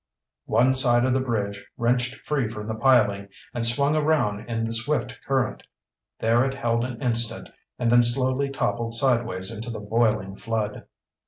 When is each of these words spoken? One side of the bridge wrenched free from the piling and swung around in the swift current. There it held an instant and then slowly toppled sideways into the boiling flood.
One 0.47 0.73
side 0.73 1.05
of 1.05 1.13
the 1.13 1.19
bridge 1.19 1.63
wrenched 1.77 2.25
free 2.25 2.47
from 2.49 2.67
the 2.67 2.73
piling 2.73 3.27
and 3.53 3.63
swung 3.63 3.95
around 3.95 4.49
in 4.49 4.63
the 4.65 4.71
swift 4.71 5.19
current. 5.27 5.61
There 6.17 6.43
it 6.43 6.55
held 6.55 6.83
an 6.83 6.99
instant 7.03 7.49
and 7.77 7.91
then 7.91 8.01
slowly 8.01 8.49
toppled 8.49 8.95
sideways 8.95 9.51
into 9.51 9.69
the 9.69 9.79
boiling 9.79 10.35
flood. 10.37 10.85